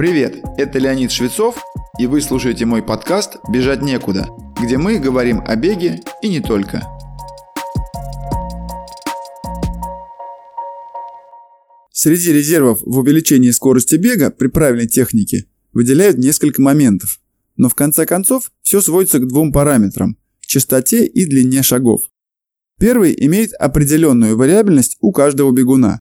Привет, 0.00 0.42
это 0.56 0.78
Леонид 0.78 1.12
Швецов, 1.12 1.62
и 1.98 2.06
вы 2.06 2.22
слушаете 2.22 2.64
мой 2.64 2.82
подкаст 2.82 3.36
«Бежать 3.52 3.82
некуда», 3.82 4.30
где 4.58 4.78
мы 4.78 4.98
говорим 4.98 5.42
о 5.46 5.56
беге 5.56 6.00
и 6.22 6.30
не 6.30 6.40
только. 6.40 6.88
Среди 11.92 12.32
резервов 12.32 12.80
в 12.80 12.96
увеличении 12.96 13.50
скорости 13.50 13.96
бега 13.96 14.30
при 14.30 14.46
правильной 14.46 14.86
технике 14.86 15.44
выделяют 15.74 16.16
несколько 16.16 16.62
моментов, 16.62 17.20
но 17.58 17.68
в 17.68 17.74
конце 17.74 18.06
концов 18.06 18.52
все 18.62 18.80
сводится 18.80 19.18
к 19.18 19.28
двум 19.28 19.52
параметрам– 19.52 20.16
частоте 20.40 21.04
и 21.04 21.26
длине 21.26 21.62
шагов. 21.62 22.08
Первый 22.78 23.14
имеет 23.26 23.52
определенную 23.52 24.38
вариабельность 24.38 24.96
у 25.02 25.12
каждого 25.12 25.52
бегуна. 25.52 26.00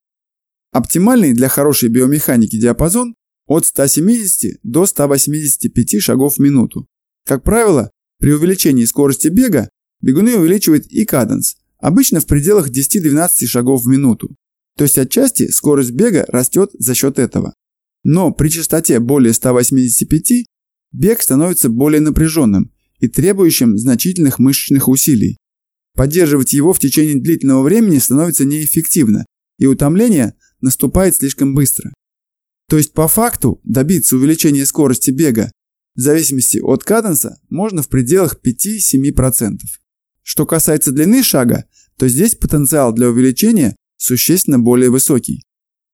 Оптимальный 0.72 1.34
для 1.34 1.50
хорошей 1.50 1.90
биомеханики 1.90 2.58
диапазон 2.58 3.16
от 3.50 3.66
170 3.66 4.60
до 4.62 4.86
185 4.86 6.02
шагов 6.02 6.36
в 6.36 6.40
минуту. 6.40 6.88
Как 7.26 7.44
правило, 7.44 7.92
при 8.20 8.32
увеличении 8.32 8.86
скорости 8.86 9.28
бега 9.28 9.70
бегуны 10.02 10.38
увеличивают 10.38 10.86
и 10.86 11.04
каденс, 11.04 11.56
обычно 11.80 12.20
в 12.20 12.28
пределах 12.28 12.70
10-12 12.70 13.48
шагов 13.48 13.84
в 13.84 13.88
минуту. 13.88 14.36
То 14.78 14.84
есть 14.84 15.00
отчасти 15.00 15.50
скорость 15.50 15.92
бега 15.92 16.26
растет 16.28 16.70
за 16.74 16.94
счет 16.94 17.18
этого. 17.18 17.56
Но 18.04 18.32
при 18.32 18.50
частоте 18.50 19.00
более 19.00 19.34
185 19.34 20.46
бег 20.92 21.22
становится 21.22 21.70
более 21.70 22.02
напряженным 22.02 22.72
и 23.00 23.08
требующим 23.08 23.80
значительных 23.80 24.38
мышечных 24.38 24.88
усилий. 24.88 25.38
Поддерживать 25.96 26.54
его 26.54 26.72
в 26.72 26.80
течение 26.80 27.20
длительного 27.20 27.64
времени 27.64 27.98
становится 27.98 28.46
неэффективно, 28.46 29.26
и 29.58 29.66
утомление 29.66 30.36
наступает 30.62 31.16
слишком 31.16 31.56
быстро. 31.56 31.92
То 32.70 32.78
есть 32.78 32.94
по 32.94 33.08
факту 33.08 33.60
добиться 33.64 34.16
увеличения 34.16 34.66
скорости 34.66 35.10
бега 35.10 35.52
в 35.96 36.02
зависимости 36.02 36.60
от 36.60 36.84
каденса 36.84 37.42
можно 37.50 37.82
в 37.82 37.90
пределах 37.90 38.40
5-7%. 38.46 39.58
Что 40.22 40.46
касается 40.46 40.92
длины 40.92 41.24
шага, 41.24 41.66
то 41.98 42.08
здесь 42.08 42.36
потенциал 42.36 42.94
для 42.94 43.10
увеличения 43.10 43.76
существенно 43.98 44.60
более 44.60 44.92
высокий. 44.92 45.44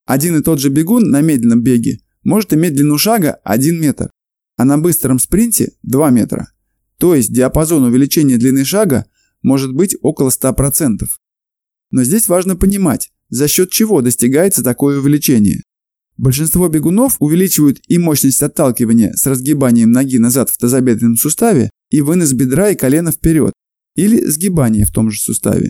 Один 0.06 0.38
и 0.38 0.44
тот 0.44 0.60
же 0.60 0.70
бегун 0.70 1.10
на 1.10 1.22
медленном 1.22 1.64
беге 1.64 2.02
может 2.24 2.54
иметь 2.54 2.76
длину 2.76 2.98
шага 2.98 3.40
1 3.46 3.80
метр, 3.80 4.12
а 4.58 4.66
на 4.66 4.78
быстром 4.78 5.18
спринте 5.18 5.72
2 5.84 6.10
метра. 6.12 6.52
То 6.98 7.16
есть 7.16 7.34
диапазон 7.34 7.84
увеличения 7.84 8.38
длины 8.38 8.66
шага 8.66 9.06
может 9.42 9.74
быть 9.74 9.96
около 10.02 10.30
100%. 10.30 11.08
Но 11.92 12.04
здесь 12.04 12.28
важно 12.28 12.58
понимать, 12.58 13.14
за 13.30 13.48
счет 13.48 13.72
чего 13.72 14.02
достигается 14.02 14.62
такое 14.62 15.00
увеличение. 15.00 15.64
Большинство 16.18 16.68
бегунов 16.70 17.18
увеличивают 17.20 17.80
и 17.88 17.98
мощность 17.98 18.42
отталкивания 18.42 19.14
с 19.14 19.26
разгибанием 19.26 19.92
ноги 19.92 20.18
назад 20.18 20.50
в 20.50 20.58
тазобедренном 20.58 21.18
суставе, 21.18 21.70
и 21.90 22.02
вынос 22.02 22.34
бедра 22.34 22.70
и 22.70 22.76
колена 22.76 23.12
вперед, 23.12 23.54
или 23.96 24.26
сгибание 24.26 24.86
в 24.86 24.92
том 24.92 25.12
же 25.12 25.20
суставе. 25.20 25.70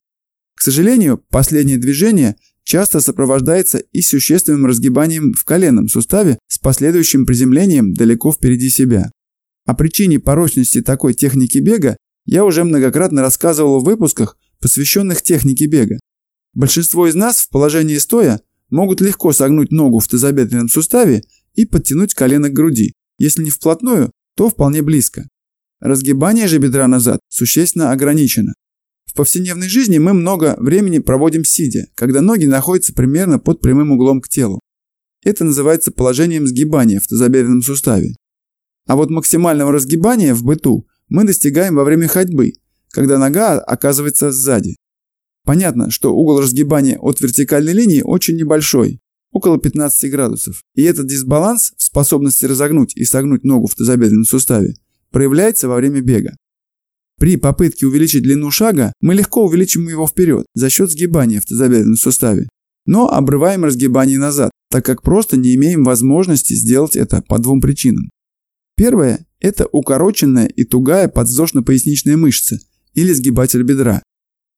К 0.55 0.61
сожалению, 0.61 1.23
последнее 1.29 1.77
движение 1.77 2.35
часто 2.63 2.99
сопровождается 2.99 3.79
и 3.79 4.02
существенным 4.02 4.65
разгибанием 4.65 5.33
в 5.33 5.43
коленном 5.43 5.87
суставе 5.87 6.37
с 6.47 6.57
последующим 6.57 7.25
приземлением 7.25 7.93
далеко 7.93 8.31
впереди 8.31 8.69
себя. 8.69 9.11
О 9.65 9.73
причине 9.73 10.19
порочности 10.19 10.81
такой 10.81 11.13
техники 11.13 11.57
бега 11.57 11.97
я 12.25 12.45
уже 12.45 12.63
многократно 12.63 13.21
рассказывал 13.21 13.81
в 13.81 13.85
выпусках, 13.85 14.37
посвященных 14.61 15.21
технике 15.21 15.65
бега. 15.65 15.99
Большинство 16.53 17.07
из 17.07 17.15
нас 17.15 17.41
в 17.41 17.49
положении 17.49 17.97
стоя 17.97 18.41
могут 18.75 19.01
легко 19.01 19.31
согнуть 19.31 19.71
ногу 19.71 19.99
в 19.99 20.07
тазобедренном 20.07 20.69
суставе 20.69 21.23
и 21.55 21.65
подтянуть 21.65 22.13
колено 22.13 22.49
к 22.49 22.53
груди. 22.53 22.93
Если 23.17 23.41
не 23.41 23.49
вплотную, 23.49 24.11
то 24.35 24.49
вполне 24.49 24.81
близко. 24.81 25.27
Разгибание 25.79 26.47
же 26.47 26.57
бедра 26.59 26.87
назад 26.87 27.19
существенно 27.29 27.91
ограничено. 27.91 28.53
В 29.05 29.13
повседневной 29.13 29.69
жизни 29.69 29.97
мы 29.97 30.14
много 30.14 30.55
времени 30.59 30.99
проводим 30.99 31.45
сидя, 31.45 31.87
когда 31.95 32.21
ноги 32.21 32.45
находятся 32.45 32.93
примерно 32.93 33.39
под 33.39 33.61
прямым 33.61 33.91
углом 33.91 34.19
к 34.19 34.27
телу. 34.27 34.59
Это 35.23 35.45
называется 35.45 35.91
положением 35.91 36.45
сгибания 36.45 36.99
в 36.99 37.08
тазобедренном 37.08 37.61
суставе. 37.61 38.15
А 38.87 38.95
вот 38.97 39.09
максимального 39.09 39.71
разгибания 39.71 40.35
в 40.35 40.43
быту 40.43 40.85
мы 41.08 41.23
достигаем 41.23 41.75
во 41.75 41.85
время 41.85 42.08
ходьбы, 42.08 42.53
когда 42.89 43.17
нога 43.17 43.58
оказывается 43.59 44.31
сзади. 44.31 44.75
Понятно, 45.45 45.92
что 45.92 46.14
угол 46.14 46.42
разгибания 46.42 46.98
от 46.98 47.22
вертикальной 47.22 47.73
линии 47.73 48.02
очень 48.02 48.36
небольшой, 48.36 49.00
около 49.32 49.60
15 49.60 50.11
градусов. 50.11 50.64
И 50.73 50.82
этот 50.82 51.08
дисбаланс 51.08 51.73
в 51.78 51.83
способности 51.83 52.45
разогнуть 52.45 52.95
и 52.95 53.06
согнуть 53.06 53.44
ногу 53.44 53.67
в 53.67 53.76
тазобедренном 53.76 54.26
суставе 54.26 54.73
проявляется 55.11 55.67
во 55.67 55.76
время 55.76 56.02
бега. 56.02 56.36
При 57.17 57.38
попытке 57.38 57.86
увеличить 57.86 58.23
длину 58.23 58.52
шага 58.52 58.92
мы 59.02 59.14
легко 59.14 59.45
увеличим 59.45 59.88
его 59.88 60.08
вперед 60.08 60.45
за 60.54 60.70
счет 60.70 60.92
сгибания 60.92 61.39
в 61.39 61.45
тазобедренном 61.45 61.95
суставе, 61.95 62.50
но 62.86 63.10
обрываем 63.10 63.64
разгибание 63.64 64.20
назад, 64.20 64.52
так 64.70 64.83
как 64.83 65.02
просто 65.02 65.38
не 65.38 65.56
имеем 65.56 65.83
возможности 65.83 66.54
сделать 66.54 66.95
это 66.95 67.22
по 67.22 67.38
двум 67.39 67.62
причинам. 67.62 68.10
Первое– 68.76 69.26
это 69.39 69.67
укороченная 69.72 70.48
и 70.48 70.66
тугая 70.66 71.08
подвздошно-поясничная 71.08 72.17
мышца 72.17 72.58
или 72.94 73.14
сгибатель 73.14 73.64
бедра, 73.64 74.04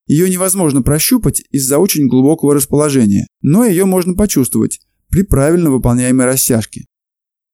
ее 0.08 0.30
невозможно 0.30 0.82
прощупать 0.82 1.44
из-за 1.52 1.78
очень 1.78 2.08
глубокого 2.08 2.54
расположения, 2.54 3.28
но 3.42 3.66
ее 3.66 3.86
можно 3.86 4.14
почувствовать 4.14 4.80
при 5.10 5.22
правильно 5.22 5.70
выполняемой 5.70 6.26
растяжке. 6.26 6.86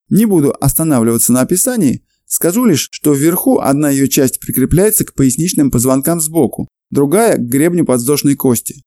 Не 0.09 0.25
буду 0.25 0.56
останавливаться 0.59 1.34
на 1.34 1.41
описании, 1.41 2.06
скажу 2.25 2.66
лишь, 2.66 2.88
что 2.91 3.14
вверху 3.14 3.59
одна 3.59 3.90
ее 3.90 4.08
часть 4.08 4.40
прикрепляется 4.40 5.06
к 5.06 5.14
поясничным 5.14 5.72
позвонкам 5.72 6.22
сбоку, 6.22 6.68
другая– 6.91 7.36
к 7.38 7.41
гребню 7.41 7.86
подвздошной 7.86 8.36
кости. 8.36 8.84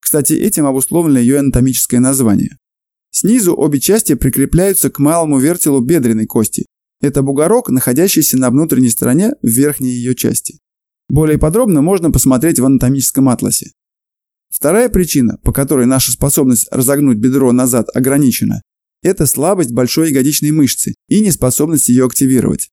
Кстати, 0.00 0.34
этим 0.34 0.66
обусловлено 0.66 1.18
ее 1.18 1.40
анатомическое 1.40 2.00
название. 2.00 2.56
Снизу 3.10 3.54
обе 3.56 3.80
части 3.80 4.14
прикрепляются 4.14 4.90
к 4.90 4.98
малому 4.98 5.38
вертелу 5.38 5.80
бедренной 5.80 6.26
кости. 6.26 6.66
Это 7.00 7.22
бугорок, 7.22 7.68
находящийся 7.68 8.38
на 8.38 8.50
внутренней 8.50 8.90
стороне 8.90 9.32
верхней 9.42 9.90
ее 9.90 10.14
части. 10.14 10.58
Более 11.08 11.38
подробно 11.38 11.82
можно 11.82 12.10
посмотреть 12.10 12.58
в 12.58 12.66
анатомическом 12.66 13.28
атласе. 13.28 13.72
Вторая 14.50 14.88
причина, 14.88 15.38
по 15.42 15.52
которой 15.52 15.86
наша 15.86 16.12
способность 16.12 16.68
разогнуть 16.70 17.18
бедро 17.18 17.52
назад 17.52 17.88
ограничена, 17.94 18.62
это 19.02 19.26
слабость 19.26 19.72
большой 19.72 20.10
ягодичной 20.10 20.50
мышцы 20.50 20.94
и 21.08 21.20
неспособность 21.20 21.88
ее 21.88 22.06
активировать. 22.06 22.70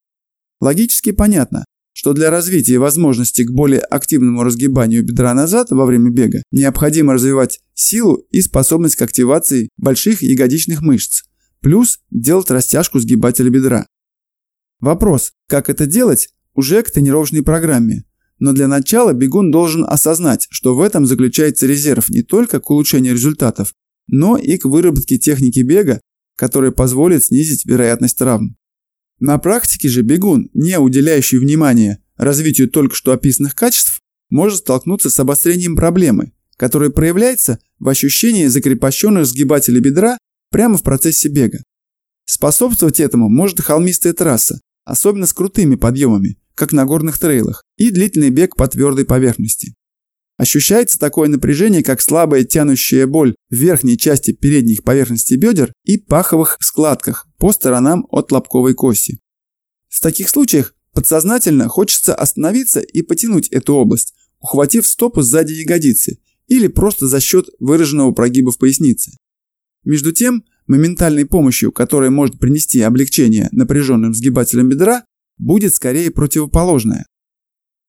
Логически 0.60 1.12
понятно, 1.12 1.66
что 1.94 2.14
для 2.14 2.30
развития 2.30 2.78
возможности 2.78 3.44
к 3.44 3.52
более 3.52 3.80
активному 3.80 4.44
разгибанию 4.44 5.04
бедра 5.04 5.34
назад 5.34 5.70
во 5.70 5.86
время 5.86 6.12
бега 6.12 6.44
необходимо 6.52 7.14
развивать 7.14 7.62
силу 7.74 8.26
и 8.32 8.42
способность 8.42 8.96
к 8.96 9.02
активации 9.02 9.70
больших 9.78 10.22
ягодичных 10.22 10.82
мышц, 10.82 11.24
плюс 11.62 12.00
делать 12.12 12.52
растяжку 12.52 13.00
сгибателя 13.00 13.50
бедра. 13.50 13.88
Вопрос, 14.80 15.32
как 15.48 15.70
это 15.70 15.86
делать, 15.86 16.30
уже 16.54 16.84
к 16.84 16.92
тренировочной 16.92 17.44
программе, 17.44 18.04
но 18.40 18.54
для 18.54 18.68
начала 18.68 19.14
бегун 19.14 19.52
должен 19.52 19.86
осознать, 19.88 20.48
что 20.50 20.76
в 20.76 20.82
этом 20.82 21.06
заключается 21.06 21.68
резерв 21.68 22.10
не 22.10 22.22
только 22.22 22.60
к 22.60 22.70
улучшению 22.70 23.14
результатов, 23.14 23.74
но 24.08 24.38
и 24.38 24.58
к 24.58 24.66
выработке 24.66 25.18
техники 25.18 25.60
бега, 25.60 26.02
которая 26.36 26.72
позволит 26.72 27.24
снизить 27.24 27.66
вероятность 27.66 28.18
травм. 28.18 28.58
На 29.20 29.38
практике 29.38 29.88
же 29.88 30.02
бегун, 30.02 30.50
не 30.54 30.78
уделяющий 30.78 31.38
внимания 31.38 32.04
развитию 32.18 32.70
только 32.70 32.96
что 32.96 33.14
описанных 33.14 33.56
качеств, 33.56 34.02
может 34.30 34.60
столкнуться 34.60 35.10
с 35.10 35.20
обострением 35.20 35.76
проблемы, 35.76 36.34
которая 36.58 36.90
проявляется 36.90 37.60
в 37.80 37.88
ощущении 37.88 38.48
закрепощенных 38.48 39.26
сгибателей 39.26 39.80
бедра 39.80 40.18
прямо 40.52 40.78
в 40.78 40.84
процессе 40.84 41.30
бега. 41.30 41.64
Способствовать 42.26 43.00
этому 43.00 43.30
может 43.30 43.62
холмистая 43.62 44.14
трасса, 44.14 44.60
особенно 44.84 45.28
с 45.28 45.34
крутыми 45.34 45.76
подъемами, 45.76 46.38
как 46.56 46.72
на 46.72 46.86
горных 46.86 47.20
трейлах, 47.20 47.64
и 47.78 47.92
длительный 47.92 48.30
бег 48.30 48.56
по 48.56 48.68
твердой 48.68 49.06
поверхности. 49.06 49.76
Ощущается 50.38 51.00
такое 51.00 51.30
напряжение, 51.30 51.84
как 51.84 52.02
слабая 52.02 52.44
тянущая 52.44 53.08
боль 53.08 53.36
в 53.50 53.56
верхней 53.56 53.98
части 53.98 54.34
передних 54.34 54.84
поверхностей 54.84 55.38
бедер 55.38 55.72
и 55.84 55.98
паховых 55.98 56.58
складках 56.60 57.28
по 57.38 57.54
сторонам 57.54 58.06
от 58.10 58.32
лобковой 58.32 58.74
кости. 58.74 59.20
В 59.88 60.02
таких 60.02 60.28
случаях 60.28 60.74
подсознательно 60.94 61.70
хочется 61.70 62.14
остановиться 62.14 62.82
и 62.82 63.02
потянуть 63.02 63.48
эту 63.50 63.76
область, 63.76 64.14
ухватив 64.40 64.86
стопу 64.86 65.22
сзади 65.22 65.54
ягодицы 65.54 66.20
или 66.48 66.68
просто 66.68 67.08
за 67.08 67.22
счет 67.22 67.48
выраженного 67.60 68.12
прогиба 68.12 68.52
в 68.52 68.58
пояснице. 68.58 69.12
Между 69.86 70.12
тем, 70.12 70.44
моментальной 70.68 71.26
помощью, 71.26 71.72
которая 71.72 72.10
может 72.10 72.40
принести 72.40 72.82
облегчение 72.82 73.48
напряженным 73.52 74.14
сгибателям 74.14 74.68
бедра, 74.68 75.04
будет 75.38 75.74
скорее 75.74 76.12
противоположное. 76.12 77.06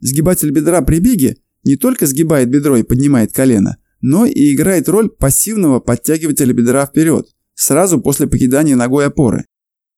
Сгибатель 0.01 0.51
бедра 0.51 0.83
при 0.83 0.99
беге 0.99 1.37
не 1.65 1.77
только 1.77 2.07
сгибает 2.07 2.49
бедро 2.49 2.77
и 2.77 2.83
поднимает 2.83 3.33
колено, 3.33 3.79
но 4.01 4.25
и 4.25 4.55
играет 4.55 4.89
роль 4.89 5.09
пассивного 5.09 5.81
подтягивателя 5.81 6.53
бедра 6.53 6.87
вперед, 6.87 7.27
сразу 7.55 8.01
после 8.01 8.27
покидания 8.27 8.77
ногой 8.77 9.07
опоры. 9.07 9.47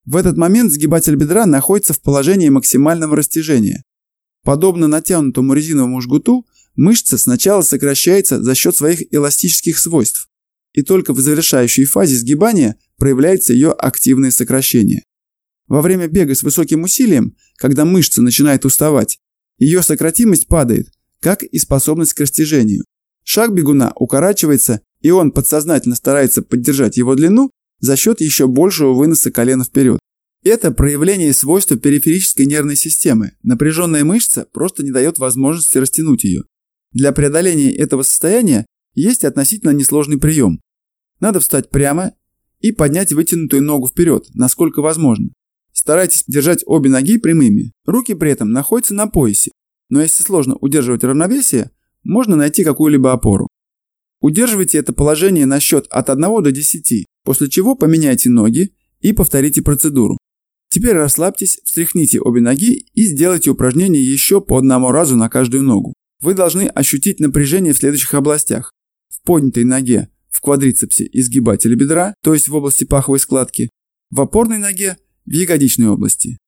В 0.07 0.17
этот 0.17 0.39
момент 0.39 0.73
сгибатель 0.73 1.17
бедра 1.17 1.45
находится 1.45 1.93
в 1.93 2.01
положении 2.01 2.49
максимального 2.49 3.17
растяжения. 3.17 3.83
Подобно 4.45 4.87
натянутому 4.87 5.53
резиновому 5.53 6.01
жгуту, 6.01 6.47
мышца 6.77 7.19
сначала 7.19 7.61
сокращается 7.61 8.43
за 8.43 8.55
счет 8.55 8.75
своих 8.75 9.03
эластических 9.13 9.79
свойств, 9.79 10.29
и 10.73 10.83
только 10.83 11.13
в 11.13 11.21
завершающей 11.21 11.85
фазе 11.85 12.17
сгибания 12.17 12.77
проявляется 12.97 13.53
ее 13.53 13.73
активное 13.73 14.31
сокращение. 14.31 15.03
Во 15.69 15.83
время 15.83 16.09
бега 16.09 16.35
с 16.35 16.43
высоким 16.43 16.83
усилием, 16.83 17.37
когда 17.57 17.85
мышца 17.85 18.23
начинает 18.23 18.65
уставать, 18.65 19.19
ее 19.59 19.83
сократимость 19.83 20.49
падает, 20.49 20.89
как 21.21 21.43
и 21.43 21.59
способность 21.59 22.15
к 22.15 22.21
растяжению. 22.21 22.85
Шаг 23.23 23.53
бегуна 23.53 23.93
укорачивается, 23.95 24.81
и 25.01 25.11
он 25.11 25.31
подсознательно 25.31 25.95
старается 25.95 26.43
поддержать 26.43 26.97
его 26.97 27.15
длину 27.15 27.51
за 27.81 27.97
счет 27.97 28.21
еще 28.21 28.49
большего 28.49 28.95
выноса 28.95 29.31
колена 29.31 29.65
вперед. 29.65 30.01
Это 30.43 30.71
проявление 30.71 31.35
свойства 31.35 31.77
периферической 31.77 32.47
нервной 32.47 32.77
системы. 32.77 33.33
Напряженная 33.43 34.05
мышца 34.05 34.47
просто 34.53 34.83
не 34.83 34.91
дает 34.91 35.19
возможности 35.19 35.77
растянуть 35.79 36.25
ее. 36.25 36.45
Для 36.93 37.13
преодоления 37.13 37.75
этого 37.75 38.03
состояния 38.03 38.65
есть 38.95 39.25
относительно 39.25 39.71
несложный 39.71 40.19
прием. 40.19 40.61
Надо 41.21 41.41
встать 41.41 41.71
прямо 41.71 42.15
и 42.61 42.73
поднять 42.73 43.13
вытянутую 43.13 43.63
ногу 43.63 43.89
вперед, 43.89 44.27
насколько 44.35 44.81
возможно. 44.81 45.31
Старайтесь 45.79 46.25
держать 46.27 46.65
обе 46.67 46.91
ноги 46.91 47.19
прямыми. 47.19 47.73
Руки 47.87 48.15
при 48.15 48.33
этом 48.33 48.51
находятся 48.51 48.95
на 48.95 49.07
поясе. 49.07 49.53
Но 49.89 50.03
если 50.03 50.25
сложно 50.25 50.57
удерживать 50.57 51.05
равновесие, 51.05 51.71
можно 52.03 52.35
найти 52.35 52.65
какую-либо 52.65 53.13
опору. 53.13 53.47
Удерживайте 54.21 54.79
это 54.79 54.93
положение 54.93 55.47
на 55.47 55.61
счет 55.61 55.87
от 55.89 56.11
1 56.11 56.43
до 56.43 56.51
10, 56.51 57.07
после 57.23 57.49
чего 57.49 57.77
поменяйте 57.77 58.29
ноги 58.29 58.75
и 58.99 59.13
повторите 59.13 59.63
процедуру. 59.63 60.19
Теперь 60.69 60.95
расслабьтесь, 60.95 61.61
встряхните 61.63 62.21
обе 62.21 62.41
ноги 62.41 62.89
и 62.95 63.05
сделайте 63.05 63.51
упражнение 63.51 64.05
еще 64.05 64.41
по 64.41 64.59
одному 64.59 64.91
разу 64.91 65.15
на 65.15 65.29
каждую 65.29 65.63
ногу. 65.63 65.95
Вы 66.21 66.35
должны 66.35 66.63
ощутить 66.63 67.21
напряжение 67.21 67.73
в 67.73 67.79
следующих 67.79 68.15
областях. 68.15 68.73
В 69.11 69.23
поднятой 69.23 69.63
ноге, 69.63 70.09
в 70.29 70.41
квадрицепсе 70.41 71.09
изгибателя 71.13 71.77
бедра, 71.77 72.15
то 72.25 72.35
есть 72.35 72.49
в 72.49 72.57
области 72.57 72.83
паховой 72.83 73.21
складки, 73.21 73.71
в 74.11 74.21
опорной 74.21 74.59
ноге 74.59 74.97
в 75.29 75.33
ягодичной 75.33 75.89
области. 75.89 76.39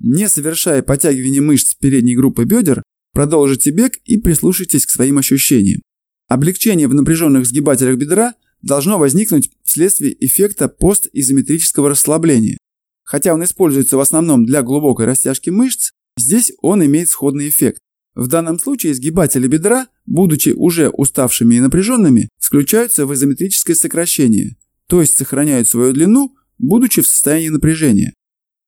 Не 0.00 0.28
совершая 0.28 0.82
подтягивания 0.82 1.42
мышц 1.42 1.74
передней 1.74 2.16
группы 2.16 2.44
бедер, 2.44 2.82
продолжите 3.12 3.70
бег 3.70 3.98
и 4.04 4.16
прислушайтесь 4.18 4.86
к 4.86 4.90
своим 4.90 5.18
ощущениям. 5.18 5.82
Облегчение 6.28 6.88
в 6.88 6.94
напряженных 6.94 7.46
сгибателях 7.46 7.98
бедра 7.98 8.34
должно 8.62 8.98
возникнуть 8.98 9.50
вследствие 9.64 10.16
эффекта 10.24 10.68
постизометрического 10.68 11.90
расслабления. 11.90 12.58
Хотя 13.04 13.34
он 13.34 13.42
используется 13.44 13.96
в 13.96 14.00
основном 14.00 14.46
для 14.46 14.62
глубокой 14.62 15.06
растяжки 15.06 15.50
мышц, 15.50 15.90
здесь 16.16 16.52
он 16.62 16.84
имеет 16.84 17.08
сходный 17.08 17.48
эффект. 17.48 17.80
В 18.14 18.28
данном 18.28 18.58
случае 18.58 18.94
сгибатели 18.94 19.48
бедра, 19.48 19.88
будучи 20.06 20.50
уже 20.50 20.90
уставшими 20.90 21.56
и 21.56 21.60
напряженными, 21.60 22.28
включаются 22.38 23.04
в 23.06 23.14
изометрическое 23.14 23.74
сокращение, 23.74 24.56
то 24.86 25.00
есть 25.00 25.16
сохраняют 25.16 25.68
свою 25.68 25.92
длину 25.92 26.34
будучи 26.62 27.02
в 27.02 27.06
состоянии 27.06 27.50
напряжения. 27.50 28.14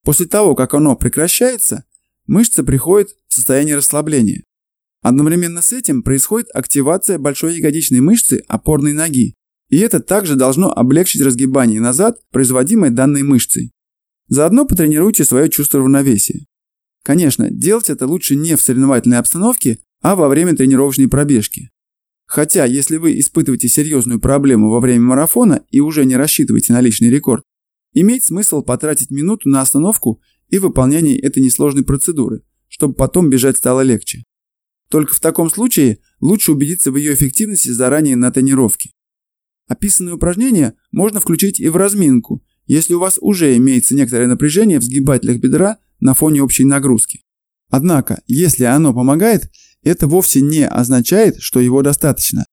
После 0.03 0.27
того, 0.27 0.53
как 0.53 0.75
оно 0.75 0.95
прекращается, 0.95 1.85
мышца 2.27 2.63
приходит 2.63 3.09
в 3.27 3.33
состояние 3.33 3.75
расслабления. 3.75 4.43
Одновременно 5.01 5.61
с 5.63 5.71
этим 5.73 6.03
происходит 6.03 6.49
активация 6.53 7.17
большой 7.17 7.57
ягодичной 7.57 8.01
мышцы 8.01 8.43
опорной 8.47 8.93
ноги, 8.93 9.33
и 9.69 9.77
это 9.79 9.99
также 9.99 10.35
должно 10.35 10.71
облегчить 10.71 11.21
разгибание 11.21 11.81
назад, 11.81 12.19
производимое 12.31 12.91
данной 12.91 13.23
мышцей. 13.23 13.71
Заодно 14.27 14.65
потренируйте 14.65 15.23
свое 15.23 15.49
чувство 15.49 15.79
равновесия. 15.79 16.45
Конечно, 17.03 17.49
делать 17.49 17.89
это 17.89 18.07
лучше 18.07 18.35
не 18.35 18.55
в 18.55 18.61
соревновательной 18.61 19.19
обстановке, 19.19 19.79
а 20.01 20.15
во 20.15 20.27
время 20.27 20.55
тренировочной 20.55 21.07
пробежки. 21.07 21.69
Хотя, 22.25 22.65
если 22.65 22.97
вы 22.97 23.19
испытываете 23.19 23.67
серьезную 23.67 24.19
проблему 24.19 24.69
во 24.69 24.79
время 24.79 25.01
марафона 25.01 25.63
и 25.69 25.79
уже 25.79 26.05
не 26.05 26.15
рассчитываете 26.15 26.73
на 26.73 26.81
личный 26.81 27.11
рекорд, 27.11 27.43
Имеет 27.95 28.25
смысл 28.25 28.61
потратить 28.61 29.09
минуту 29.09 29.47
на 29.47 29.61
остановку 29.61 30.21
и 30.49 30.59
выполнение 30.59 31.17
этой 31.17 31.41
несложной 31.41 31.85
процедуры, 31.85 32.43
чтобы 32.67 32.93
потом 32.93 33.29
бежать 33.29 33.57
стало 33.57 33.81
легче. 33.81 34.25
Только 34.89 35.15
в 35.15 35.21
таком 35.21 35.49
случае 35.49 35.99
лучше 36.19 36.51
убедиться 36.51 36.91
в 36.91 36.97
ее 36.97 37.13
эффективности 37.13 37.69
заранее 37.69 38.17
на 38.17 38.31
тренировке. 38.31 38.91
Описанные 39.67 40.15
упражнения 40.15 40.75
можно 40.91 41.21
включить 41.21 41.61
и 41.61 41.69
в 41.69 41.77
разминку, 41.77 42.43
если 42.67 42.93
у 42.93 42.99
вас 42.99 43.17
уже 43.21 43.55
имеется 43.55 43.95
некоторое 43.95 44.27
напряжение 44.27 44.79
в 44.79 44.83
сгибателях 44.83 45.39
бедра 45.39 45.77
на 46.01 46.13
фоне 46.13 46.43
общей 46.43 46.65
нагрузки. 46.65 47.21
Однако, 47.69 48.21
если 48.27 48.65
оно 48.65 48.93
помогает, 48.93 49.49
это 49.83 50.07
вовсе 50.07 50.41
не 50.41 50.67
означает, 50.67 51.37
что 51.39 51.61
его 51.61 51.81
достаточно. 51.81 52.45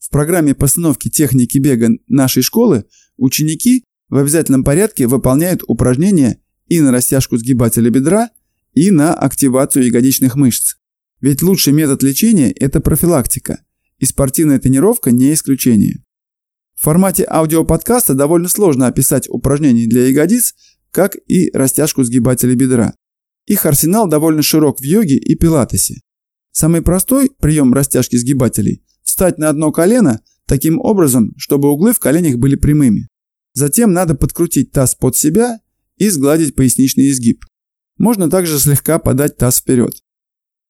В 0.00 0.10
программе 0.10 0.52
постановки 0.52 1.08
техники 1.08 1.58
бега 1.58 1.90
нашей 2.08 2.42
школы 2.42 2.86
ученики 3.16 3.84
в 4.10 4.16
обязательном 4.16 4.64
порядке 4.64 5.06
выполняют 5.06 5.62
упражнения 5.66 6.40
и 6.66 6.80
на 6.80 6.92
растяжку 6.92 7.36
сгибателя 7.36 7.90
бедра, 7.90 8.30
и 8.74 8.90
на 8.90 9.14
активацию 9.14 9.86
ягодичных 9.86 10.36
мышц. 10.36 10.76
Ведь 11.20 11.42
лучший 11.42 11.72
метод 11.72 12.02
лечения– 12.02 12.50
это 12.60 12.80
профилактика, 12.80 13.62
и 13.98 14.04
спортивная 14.06 14.58
тренировка 14.58 15.10
не 15.10 15.32
исключение. 15.32 16.04
В 16.76 16.82
формате 16.82 17.26
аудиоподкаста 17.28 18.14
довольно 18.14 18.48
сложно 18.48 18.86
описать 18.86 19.28
упражнения 19.28 19.86
для 19.86 20.06
ягодиц, 20.06 20.54
как 20.90 21.16
и 21.26 21.50
растяжку 21.52 22.04
сгибателя 22.04 22.54
бедра. 22.54 22.94
Их 23.46 23.66
арсенал 23.66 24.08
довольно 24.08 24.42
широк 24.42 24.80
в 24.80 24.84
йоге 24.84 25.16
и 25.16 25.34
пилатесе. 25.34 26.00
Самый 26.52 26.82
простой 26.82 27.30
прием 27.38 27.74
растяжки 27.74 28.16
сгибателей– 28.16 28.82
встать 29.02 29.38
на 29.38 29.48
одно 29.48 29.72
колено 29.72 30.20
таким 30.46 30.78
образом, 30.78 31.34
чтобы 31.36 31.70
углы 31.70 31.92
в 31.92 31.98
коленях 31.98 32.36
были 32.36 32.56
прямыми. 32.56 33.08
Затем 33.52 33.92
надо 33.92 34.14
подкрутить 34.14 34.72
таз 34.72 34.94
под 34.94 35.16
себя 35.16 35.60
и 35.96 36.08
сгладить 36.08 36.54
поясничный 36.54 37.10
изгиб. 37.10 37.44
Можно 37.98 38.30
также 38.30 38.58
слегка 38.58 38.98
подать 38.98 39.36
таз 39.36 39.58
вперед. 39.58 39.94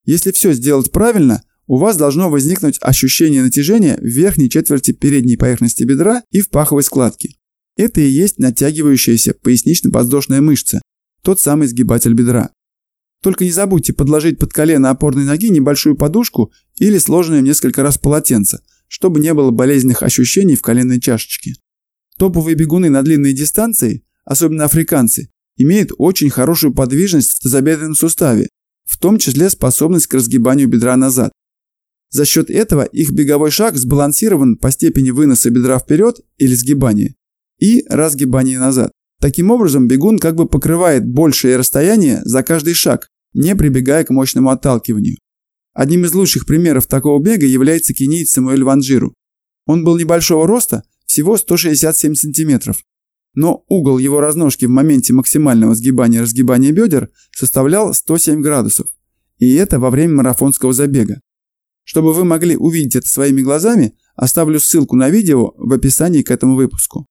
Если 0.04 0.32
все 0.32 0.52
сделать 0.52 0.90
правильно, 0.90 1.42
у 1.66 1.76
вас 1.76 1.96
должно 1.96 2.30
возникнуть 2.30 2.78
ощущение 2.80 3.42
натяжения 3.42 3.96
в 3.96 4.04
верхней 4.04 4.50
четверти 4.50 4.92
передней 4.92 5.36
поверхности 5.36 5.84
бедра 5.84 6.24
и 6.30 6.40
в 6.40 6.48
паховой 6.48 6.82
складке. 6.82 7.36
Это 7.76 8.00
и 8.00 8.08
есть 8.08 8.38
натягивающаяся 8.38 9.34
пояснично-подвздошная 9.34 10.40
мышца, 10.40 10.82
тот 11.22 11.40
самый 11.40 11.68
сгибатель 11.68 12.14
бедра. 12.14 12.50
Только 13.22 13.44
не 13.44 13.52
забудьте 13.52 13.92
подложить 13.92 14.38
под 14.38 14.52
колено 14.52 14.90
опорной 14.90 15.24
ноги 15.24 15.50
небольшую 15.50 15.94
подушку 15.94 16.52
или 16.78 16.98
сложенное 16.98 17.40
в 17.40 17.44
несколько 17.44 17.82
раз 17.82 17.98
полотенце, 17.98 18.62
чтобы 18.88 19.20
не 19.20 19.32
было 19.34 19.50
болезненных 19.50 20.02
ощущений 20.02 20.56
в 20.56 20.62
коленной 20.62 21.00
чашечке. 21.00 21.52
Топовые 22.20 22.54
бегуны 22.54 22.90
на 22.90 23.02
длинные 23.02 23.32
дистанции, 23.32 24.04
особенно 24.26 24.66
африканцы, 24.66 25.30
имеют 25.56 25.90
очень 25.96 26.28
хорошую 26.28 26.74
подвижность 26.74 27.32
в 27.32 27.40
тазобедренном 27.40 27.94
суставе, 27.94 28.50
в 28.84 28.98
том 28.98 29.16
числе 29.16 29.48
способность 29.48 30.06
к 30.06 30.12
разгибанию 30.12 30.68
бедра 30.68 30.98
назад. 30.98 31.32
За 32.10 32.26
счет 32.26 32.50
этого 32.50 32.82
их 32.82 33.12
беговой 33.12 33.50
шаг 33.50 33.78
сбалансирован 33.78 34.58
по 34.58 34.70
степени 34.70 35.12
выноса 35.12 35.48
бедра 35.48 35.78
вперед 35.78 36.20
или 36.36 36.54
сгибания 36.54 37.14
и 37.58 37.86
разгибания 37.88 38.60
назад. 38.60 38.92
Таким 39.18 39.50
образом, 39.50 39.88
бегун 39.88 40.18
как 40.18 40.34
бы 40.34 40.46
покрывает 40.46 41.08
большее 41.08 41.56
расстояние 41.56 42.20
за 42.24 42.42
каждый 42.42 42.74
шаг, 42.74 43.08
не 43.32 43.56
прибегая 43.56 44.04
к 44.04 44.10
мощному 44.10 44.50
отталкиванию. 44.50 45.16
Одним 45.72 46.04
из 46.04 46.12
лучших 46.12 46.44
примеров 46.44 46.86
такого 46.86 47.18
бега 47.18 47.46
является 47.46 47.94
кенийц 47.94 48.30
Самуэль 48.32 48.62
Ванжиру. 48.62 49.14
Он 49.64 49.84
был 49.84 49.96
небольшого 49.96 50.46
роста, 50.46 50.82
всего 51.10 51.36
167 51.36 52.14
сантиметров. 52.14 52.84
Но 53.34 53.64
угол 53.68 53.98
его 53.98 54.20
разножки 54.20 54.64
в 54.64 54.70
моменте 54.70 55.12
максимального 55.12 55.74
сгибания-разгибания 55.74 56.72
бедер 56.72 57.10
составлял 57.32 57.92
107 57.92 58.40
градусов. 58.40 58.86
И 59.38 59.54
это 59.54 59.80
во 59.80 59.90
время 59.90 60.16
марафонского 60.16 60.72
забега. 60.72 61.20
Чтобы 61.84 62.12
вы 62.12 62.24
могли 62.24 62.56
увидеть 62.56 62.96
это 62.96 63.08
своими 63.08 63.42
глазами, 63.42 63.94
оставлю 64.14 64.60
ссылку 64.60 64.94
на 64.96 65.10
видео 65.10 65.52
в 65.56 65.72
описании 65.72 66.22
к 66.22 66.30
этому 66.30 66.54
выпуску. 66.54 67.06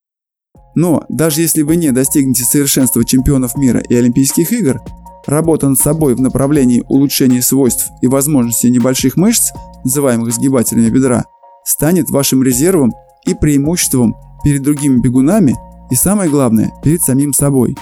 Но 0.75 1.03
даже 1.09 1.41
если 1.41 1.63
вы 1.63 1.75
не 1.75 1.91
достигнете 1.91 2.43
совершенства 2.43 3.03
чемпионов 3.03 3.57
мира 3.57 3.81
и 3.89 3.95
Олимпийских 3.95 4.53
игр, 4.53 4.79
работа 5.25 5.67
над 5.67 5.79
собой 5.79 6.15
в 6.15 6.21
направлении 6.21 6.83
улучшения 6.87 7.41
свойств 7.41 7.89
и 8.01 8.07
возможностей 8.07 8.69
небольших 8.69 9.17
мышц, 9.17 9.51
называемых 9.83 10.33
сгибателями 10.33 10.89
бедра, 10.89 11.25
станет 11.65 12.09
вашим 12.09 12.43
резервом 12.43 12.93
и 13.29 13.35
преимуществом 13.35 14.15
перед 14.43 14.63
другими 14.63 14.99
бегунами 14.99 15.55
и 15.91 15.95
самое 15.95 16.29
главное 16.29 16.71
перед 16.83 17.01
самим 17.01 17.33
собой. 17.33 17.75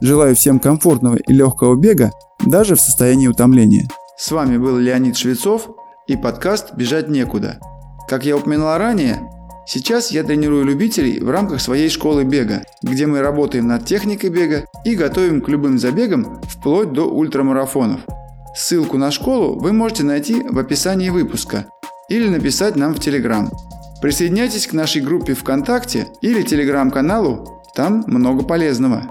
Желаю 0.00 0.34
всем 0.34 0.58
комфортного 0.58 1.16
и 1.16 1.32
легкого 1.32 1.76
бега 1.76 2.12
даже 2.44 2.74
в 2.74 2.80
состоянии 2.80 3.28
утомления. 3.28 3.88
С 4.18 4.30
вами 4.30 4.58
был 4.58 4.76
Леонид 4.76 5.16
Швецов 5.16 5.70
и 6.06 6.16
подкаст 6.16 6.74
«Бежать 6.74 7.08
некуда». 7.08 7.58
Как 8.08 8.24
я 8.24 8.36
упоминал 8.36 8.78
ранее, 8.78 9.28
Сейчас 9.64 10.10
я 10.10 10.24
тренирую 10.24 10.64
любителей 10.64 11.20
в 11.20 11.30
рамках 11.30 11.60
своей 11.60 11.88
школы 11.88 12.24
бега, 12.24 12.64
где 12.82 13.06
мы 13.06 13.20
работаем 13.20 13.68
над 13.68 13.86
техникой 13.86 14.28
бега 14.28 14.66
и 14.84 14.96
готовим 14.96 15.40
к 15.40 15.48
любым 15.48 15.78
забегам 15.78 16.42
вплоть 16.42 16.92
до 16.92 17.04
ультрамарафонов. 17.08 18.00
Ссылку 18.56 18.98
на 18.98 19.12
школу 19.12 19.58
вы 19.60 19.72
можете 19.72 20.02
найти 20.02 20.42
в 20.42 20.58
описании 20.58 21.10
выпуска 21.10 21.66
или 22.08 22.28
написать 22.28 22.74
нам 22.74 22.92
в 22.92 22.98
Телеграм. 22.98 23.52
Присоединяйтесь 24.02 24.66
к 24.66 24.72
нашей 24.72 25.00
группе 25.00 25.32
ВКонтакте 25.32 26.08
или 26.20 26.42
Телеграм-каналу, 26.42 27.62
там 27.72 28.02
много 28.08 28.42
полезного. 28.42 29.04